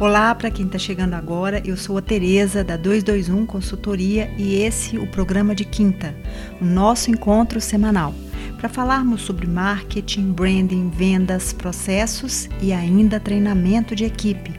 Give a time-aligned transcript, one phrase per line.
[0.00, 4.98] Olá para quem está chegando agora, eu sou a Tereza da 221 Consultoria e esse
[4.98, 6.12] o programa de quinta,
[6.60, 8.12] o nosso encontro semanal,
[8.58, 14.52] para falarmos sobre marketing, branding, vendas, processos e ainda treinamento de equipe.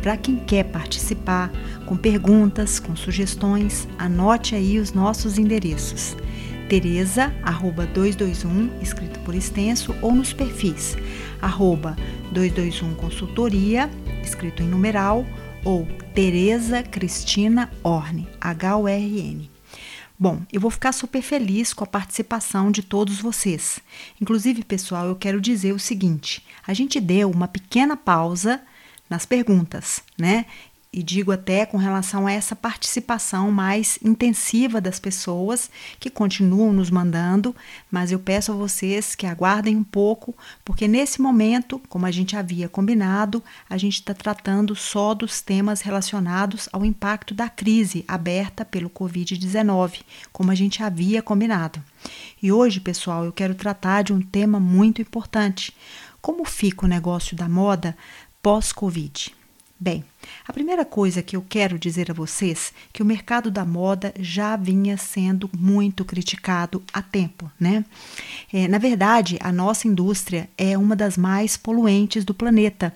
[0.00, 1.52] Para quem quer participar,
[1.84, 6.16] com perguntas, com sugestões, anote aí os nossos endereços.
[6.70, 10.96] Tereza, arroba 221, escrito por extenso, ou nos perfis,
[11.42, 11.96] arroba
[12.32, 13.90] 221 Consultoria,
[14.22, 15.26] escrito em numeral,
[15.64, 19.50] ou Tereza Cristina Orne, H-O-R-N.
[20.18, 23.80] Bom, eu vou ficar super feliz com a participação de todos vocês.
[24.20, 28.60] Inclusive, pessoal, eu quero dizer o seguinte: a gente deu uma pequena pausa
[29.08, 30.44] nas perguntas, né?
[30.92, 36.90] E digo até com relação a essa participação mais intensiva das pessoas que continuam nos
[36.90, 37.54] mandando,
[37.88, 42.34] mas eu peço a vocês que aguardem um pouco, porque nesse momento, como a gente
[42.34, 48.64] havia combinado, a gente está tratando só dos temas relacionados ao impacto da crise aberta
[48.64, 50.00] pelo Covid-19,
[50.32, 51.80] como a gente havia combinado.
[52.42, 55.72] E hoje, pessoal, eu quero tratar de um tema muito importante:
[56.20, 57.96] como fica o negócio da moda
[58.42, 59.39] pós-Covid?
[59.82, 60.04] Bem,
[60.46, 64.12] a primeira coisa que eu quero dizer a vocês é que o mercado da moda
[64.18, 67.82] já vinha sendo muito criticado há tempo, né?
[68.52, 72.94] É, na verdade, a nossa indústria é uma das mais poluentes do planeta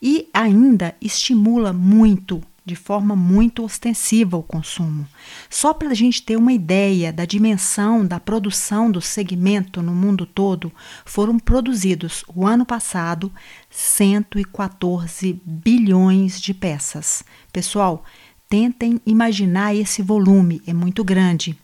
[0.00, 5.06] e ainda estimula muito de forma muito ostensiva o consumo.
[5.50, 10.24] Só para a gente ter uma ideia da dimensão da produção do segmento no mundo
[10.24, 10.72] todo,
[11.04, 13.32] foram produzidos o ano passado
[13.70, 17.24] 114 bilhões de peças.
[17.52, 18.04] Pessoal,
[18.48, 21.58] tentem imaginar esse volume, é muito grande.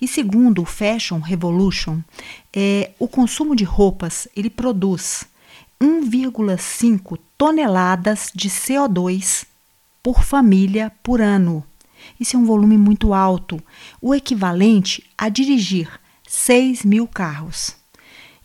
[0.00, 2.00] E segundo o Fashion Revolution,
[2.54, 5.26] é, o consumo de roupas ele produz
[5.80, 9.46] 1,5 toneladas de CO2
[10.04, 11.64] por família por ano.
[12.20, 13.58] Isso é um volume muito alto,
[14.02, 15.88] o equivalente a dirigir
[16.28, 17.74] 6 mil carros.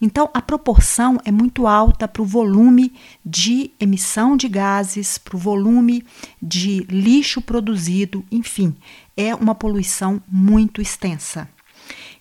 [0.02, 2.94] Então, a proporção é muito alta para o volume
[3.26, 6.06] de emissão de gases, para o volume
[6.42, 8.74] de lixo produzido, enfim,
[9.18, 11.50] é uma poluição muito extensa.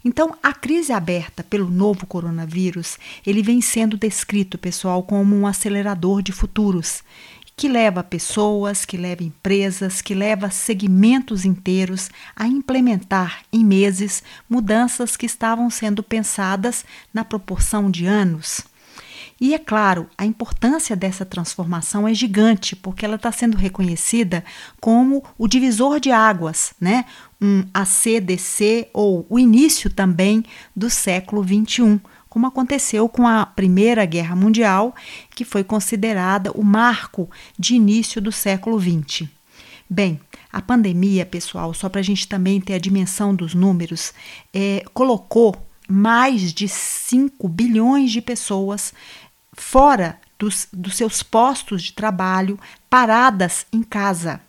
[0.05, 6.23] Então, a crise aberta pelo novo coronavírus, ele vem sendo descrito, pessoal, como um acelerador
[6.23, 7.05] de futuros
[7.59, 15.17] que leva pessoas, que leva empresas, que leva segmentos inteiros a implementar em meses mudanças
[15.17, 18.63] que estavam sendo pensadas na proporção de anos.
[19.41, 24.45] E é claro, a importância dessa transformação é gigante, porque ela está sendo reconhecida
[24.81, 27.07] como o divisor de águas, né?
[27.41, 30.45] um ACDC ou o início também
[30.75, 32.01] do século XXI
[32.39, 34.95] como aconteceu com a Primeira Guerra Mundial,
[35.35, 37.29] que foi considerada o marco
[37.59, 39.29] de início do século XX.
[39.91, 40.21] Bem,
[40.53, 44.15] a pandemia, pessoal, só para a gente também ter a dimensão dos números,
[44.55, 45.57] é, colocou
[45.89, 48.95] mais de 5 bilhões de pessoas
[49.53, 52.57] fora dos, dos seus postos de trabalho,
[52.89, 54.41] paradas em casa.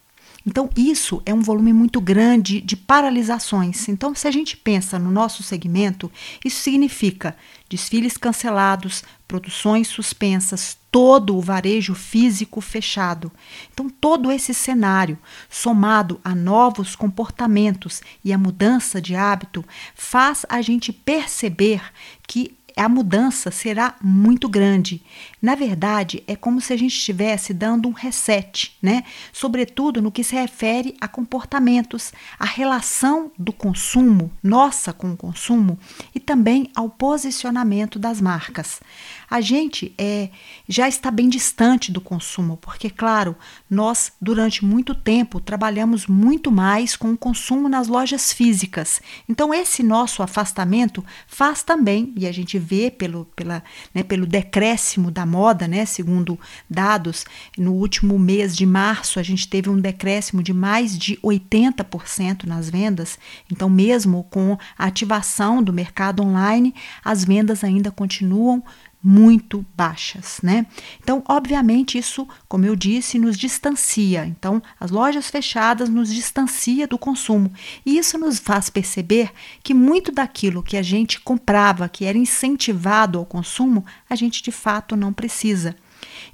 [0.46, 3.88] Então, isso é um volume muito grande de paralisações.
[3.88, 6.12] Então, se a gente pensa no nosso segmento,
[6.44, 7.36] isso significa
[7.70, 13.32] desfiles cancelados, produções suspensas, todo o varejo físico fechado.
[13.72, 15.20] Então, todo esse cenário,
[15.50, 19.64] somado a novos comportamentos e a mudança de hábito,
[19.96, 21.82] faz a gente perceber
[22.28, 25.02] que a mudança será muito grande.
[25.42, 29.04] Na verdade, é como se a gente estivesse dando um reset, né?
[29.34, 35.80] Sobretudo no que se refere a comportamentos, a relação do consumo, nossa com o consumo,
[36.14, 38.82] e também ao posicionamento das marcas.
[39.30, 40.30] A gente é,
[40.68, 43.36] já está bem distante do consumo, porque, claro,
[43.70, 49.02] nós durante muito tempo trabalhamos muito mais com o consumo nas lojas físicas.
[49.28, 53.64] Então, esse nosso afastamento faz também, e a gente vê pelo, pela,
[53.94, 56.40] né, pelo decréscimo da moda, né, segundo
[56.70, 57.26] dados,
[57.58, 62.70] no último mês de março a gente teve um decréscimo de mais de 80% nas
[62.70, 63.18] vendas.
[63.52, 68.64] Então, mesmo com a ativação do mercado online, as vendas ainda continuam
[69.02, 70.66] muito baixas, né?
[71.02, 74.26] Então, obviamente, isso, como eu disse, nos distancia.
[74.26, 77.52] Então, as lojas fechadas nos distancia do consumo.
[77.86, 79.32] E isso nos faz perceber
[79.64, 84.52] que muito daquilo que a gente comprava, que era incentivado ao consumo, a gente de
[84.52, 85.76] fato não precisa.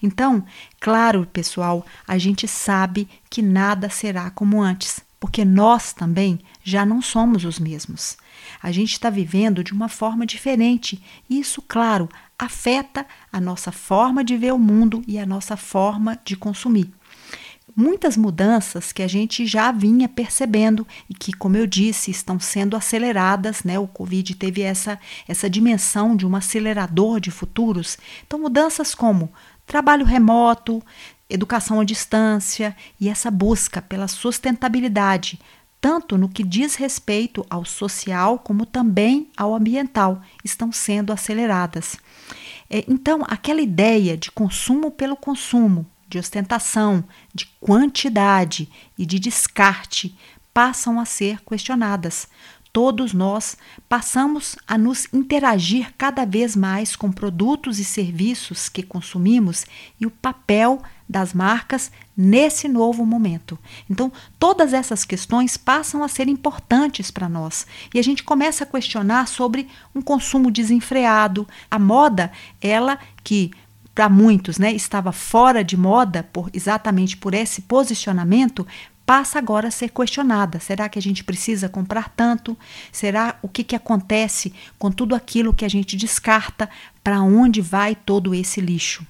[0.01, 0.43] Então,
[0.79, 7.01] claro, pessoal, a gente sabe que nada será como antes, porque nós também já não
[7.01, 8.15] somos os mesmos.
[8.61, 11.01] A gente está vivendo de uma forma diferente.
[11.27, 12.07] E isso, claro,
[12.37, 16.93] afeta a nossa forma de ver o mundo e a nossa forma de consumir.
[17.75, 22.77] muitas mudanças que a gente já vinha percebendo e que, como eu disse, estão sendo
[22.77, 23.79] aceleradas, né?
[23.79, 27.97] O Covid teve essa, essa dimensão de um acelerador de futuros.
[28.27, 29.33] Então, mudanças como
[29.65, 30.81] trabalho remoto,
[31.29, 35.39] educação à distância e essa busca pela sustentabilidade,
[35.81, 41.97] tanto no que diz respeito ao social como também ao ambiental, estão sendo aceleradas.
[42.69, 50.17] É, então, aquela ideia de consumo pelo consumo, de ostentação, de quantidade e de descarte
[50.53, 52.27] passam a ser questionadas.
[52.71, 53.57] Todos nós
[53.87, 59.65] passamos a nos interagir cada vez mais com produtos e serviços que consumimos
[59.99, 63.57] e o papel das marcas nesse novo momento.
[63.89, 68.67] Então, todas essas questões passam a ser importantes para nós e a gente começa a
[68.67, 71.47] questionar sobre um consumo desenfreado.
[71.69, 72.31] A moda,
[72.61, 73.51] ela que
[73.93, 78.67] para muitos, né, estava fora de moda por exatamente por esse posicionamento,
[79.05, 80.59] passa agora a ser questionada.
[80.59, 82.57] Será que a gente precisa comprar tanto?
[82.91, 86.69] Será o que, que acontece com tudo aquilo que a gente descarta?
[87.01, 89.05] Para onde vai todo esse lixo?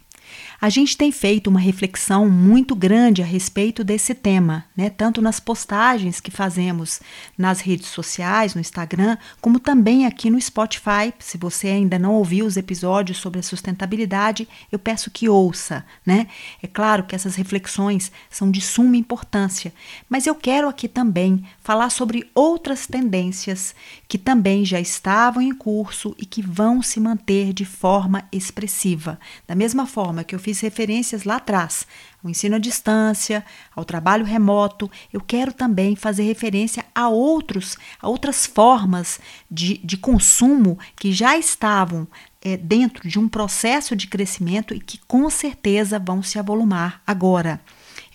[0.60, 4.90] A gente tem feito uma reflexão muito grande a respeito desse tema, né?
[4.90, 7.02] tanto nas postagens que fazemos
[7.38, 11.14] nas redes sociais, no Instagram, como também aqui no Spotify.
[11.20, 15.86] Se você ainda não ouviu os episódios sobre a sustentabilidade, eu peço que ouça.
[16.06, 16.28] Né?
[16.62, 19.74] É claro que essas reflexões são de suma importância,
[20.10, 23.76] mas eu quero aqui também falar sobre outras tendências
[24.08, 29.20] que também já estavam em curso e que vão se manter de forma expressiva.
[29.48, 31.86] Da mesma forma que eu fiz fiz referências lá atrás,
[32.24, 33.46] ao ensino à distância,
[33.76, 34.90] ao trabalho remoto.
[35.12, 39.20] Eu quero também fazer referência a outros, a outras formas
[39.52, 42.08] de, de consumo que já estavam
[42.42, 47.60] é, dentro de um processo de crescimento e que com certeza vão se avolumar agora.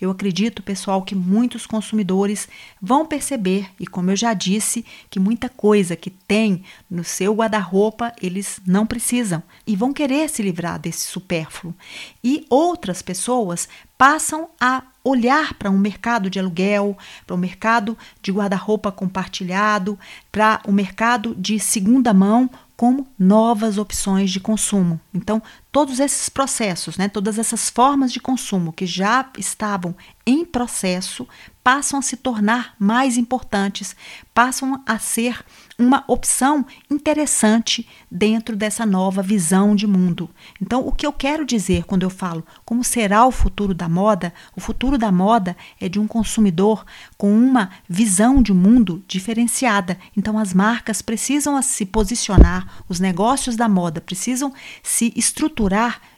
[0.01, 2.49] Eu acredito, pessoal, que muitos consumidores
[2.81, 8.11] vão perceber, e como eu já disse, que muita coisa que tem no seu guarda-roupa
[8.19, 11.75] eles não precisam e vão querer se livrar desse supérfluo.
[12.23, 16.97] E outras pessoas passam a olhar para um mercado de aluguel,
[17.27, 19.99] para o um mercado de guarda-roupa compartilhado,
[20.31, 24.99] para o um mercado de segunda mão como novas opções de consumo.
[25.13, 25.39] Então,
[25.71, 29.95] todos esses processos, né, todas essas formas de consumo que já estavam
[30.25, 31.27] em processo,
[31.63, 33.95] passam a se tornar mais importantes,
[34.33, 35.43] passam a ser
[35.77, 40.29] uma opção interessante dentro dessa nova visão de mundo.
[40.61, 44.33] Então, o que eu quero dizer quando eu falo como será o futuro da moda,
[44.55, 46.85] o futuro da moda é de um consumidor
[47.17, 49.97] com uma visão de mundo diferenciada.
[50.15, 54.53] Então, as marcas precisam se posicionar, os negócios da moda precisam
[54.83, 55.60] se estruturar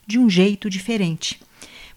[0.05, 1.39] de um jeito diferente.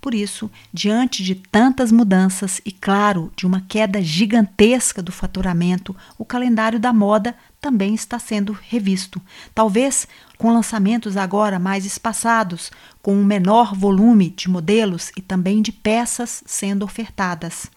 [0.00, 6.24] Por isso, diante de tantas mudanças e, claro, de uma queda gigantesca do faturamento, o
[6.24, 9.20] calendário da moda também está sendo revisto.
[9.52, 10.06] Talvez
[10.38, 12.70] com lançamentos agora mais espaçados,
[13.02, 17.68] com um menor volume de modelos e também de peças sendo ofertadas.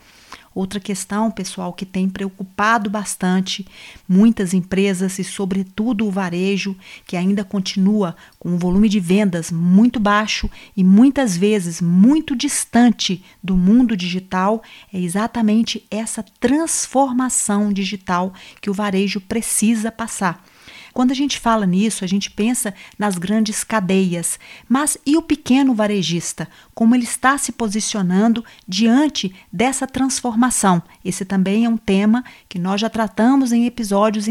[0.53, 3.65] Outra questão, pessoal, que tem preocupado bastante
[4.07, 6.75] muitas empresas e, sobretudo, o varejo,
[7.05, 13.23] que ainda continua com um volume de vendas muito baixo e muitas vezes muito distante
[13.43, 20.43] do mundo digital, é exatamente essa transformação digital que o varejo precisa passar.
[20.93, 25.73] Quando a gente fala nisso, a gente pensa nas grandes cadeias, mas e o pequeno
[25.73, 26.47] varejista?
[26.73, 30.81] Como ele está se posicionando diante dessa transformação?
[31.03, 34.27] Esse também é um tema que nós já tratamos em episódios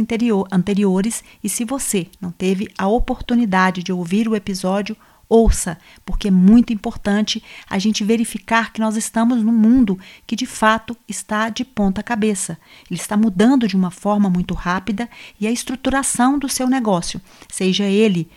[0.50, 4.96] anteriores, e se você não teve a oportunidade de ouvir o episódio,
[5.28, 10.46] Ouça, porque é muito importante a gente verificar que nós estamos num mundo que de
[10.46, 12.58] fato está de ponta cabeça.
[12.90, 15.08] Ele está mudando de uma forma muito rápida
[15.38, 18.30] e a estruturação do seu negócio, seja ele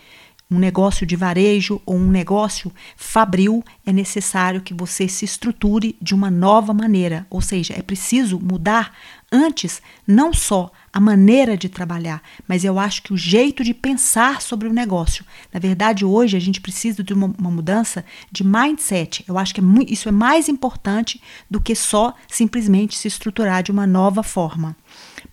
[0.52, 6.14] um negócio de varejo ou um negócio fabril, é necessário que você se estruture de
[6.14, 8.94] uma nova maneira, ou seja, é preciso mudar
[9.32, 14.42] antes não só a maneira de trabalhar, mas eu acho que o jeito de pensar
[14.42, 15.24] sobre o negócio.
[15.54, 19.24] Na verdade, hoje a gente precisa de uma, uma mudança de mindset.
[19.26, 23.72] Eu acho que é isso é mais importante do que só simplesmente se estruturar de
[23.72, 24.76] uma nova forma.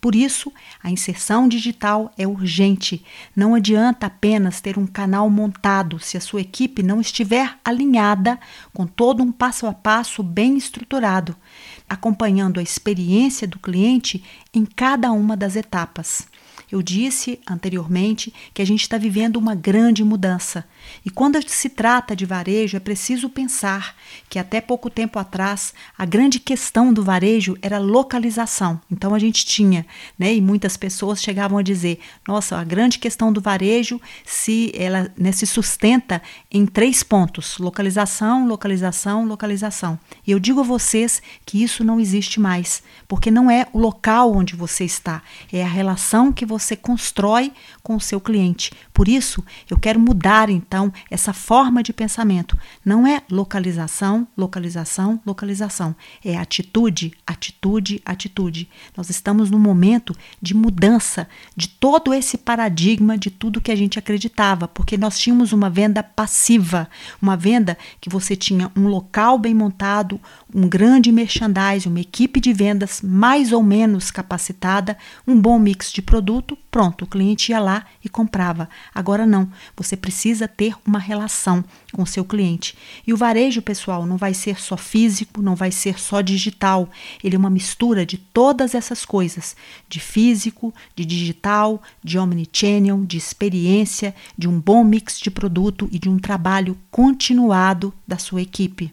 [0.01, 0.53] Por isso,
[0.83, 3.05] a inserção digital é urgente.
[3.35, 8.39] Não adianta apenas ter um canal montado se a sua equipe não estiver alinhada
[8.73, 11.37] com todo um passo a passo bem estruturado,
[11.89, 16.27] acompanhando a experiência do cliente em cada uma das etapas.
[16.71, 20.67] Eu disse anteriormente que a gente está vivendo uma grande mudança.
[21.05, 23.97] E quando se trata de varejo, é preciso pensar
[24.29, 28.79] que até pouco tempo atrás a grande questão do varejo era localização.
[28.91, 29.87] Então a gente tinha,
[30.19, 35.11] né, e muitas pessoas chegavam a dizer: nossa, a grande questão do varejo se ela
[35.17, 39.99] né, se sustenta em três pontos: localização, localização, localização.
[40.27, 44.33] E eu digo a vocês que isso não existe mais, porque não é o local
[44.33, 48.73] onde você está, é a relação que você constrói com o seu cliente.
[48.93, 52.59] Por isso, eu quero mudar então essa forma de pensamento.
[52.85, 55.95] Não é localização, localização, localização.
[56.25, 58.69] É atitude, atitude, atitude.
[58.97, 63.99] Nós estamos num momento de mudança de todo esse paradigma de tudo que a gente
[63.99, 66.89] acreditava, porque nós tínhamos uma venda passiva,
[67.21, 70.21] uma venda que você tinha um local bem montado,
[70.55, 71.49] um grande merchandising,
[71.87, 74.97] uma equipe de vendas mais ou menos capacitada,
[75.27, 78.69] um bom mix de produto, pronto, o cliente ia lá e comprava.
[78.95, 82.77] Agora não, você precisa ter uma relação com o seu cliente.
[83.07, 86.89] E o varejo, pessoal, não vai ser só físico, não vai ser só digital.
[87.23, 89.57] Ele é uma mistura de todas essas coisas:
[89.89, 95.99] de físico, de digital, de omnichannel, de experiência, de um bom mix de produto e
[95.99, 98.93] de um trabalho continuado da sua equipe.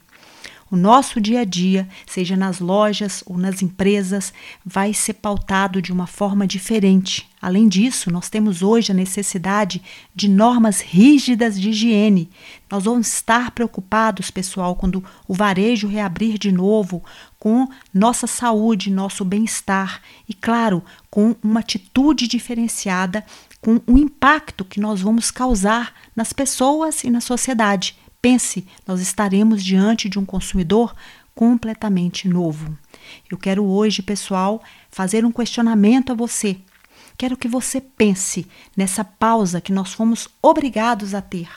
[0.76, 4.34] O nosso dia a dia, seja nas lojas ou nas empresas,
[4.66, 7.30] vai ser pautado de uma forma diferente.
[7.42, 9.82] Além disso, nós temos hoje a necessidade
[10.14, 12.30] de normas rígidas de higiene.
[12.70, 17.02] Nós vamos estar preocupados, pessoal, quando o varejo reabrir de novo,
[17.40, 23.26] com nossa saúde, nosso bem-estar e, claro, com uma atitude diferenciada,
[23.62, 27.96] com o impacto que nós vamos causar nas pessoas e na sociedade.
[28.26, 30.96] Pense, nós estaremos diante de um consumidor
[31.36, 32.76] completamente novo.
[33.30, 36.58] Eu quero hoje, pessoal, fazer um questionamento a você.
[37.20, 41.48] Quero que você pense nessa pausa que nós fomos obrigados a ter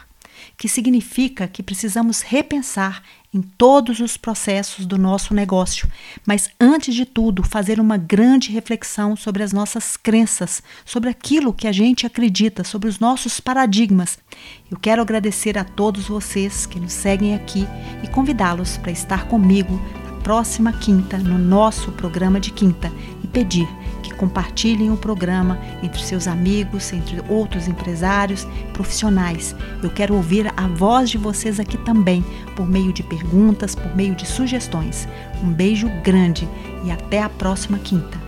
[0.56, 5.88] que significa que precisamos repensar em todos os processos do nosso negócio,
[6.26, 11.68] mas antes de tudo, fazer uma grande reflexão sobre as nossas crenças, sobre aquilo que
[11.68, 14.18] a gente acredita, sobre os nossos paradigmas.
[14.70, 17.66] Eu quero agradecer a todos vocês que nos seguem aqui
[18.02, 22.90] e convidá-los para estar comigo na próxima quinta, no nosso programa de quinta,
[23.22, 23.68] e pedir
[24.18, 29.56] compartilhem o programa entre seus amigos, entre outros empresários, profissionais.
[29.82, 32.22] Eu quero ouvir a voz de vocês aqui também,
[32.54, 35.08] por meio de perguntas, por meio de sugestões.
[35.42, 36.46] Um beijo grande
[36.84, 38.27] e até a próxima quinta.